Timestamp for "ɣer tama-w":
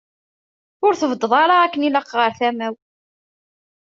2.19-2.75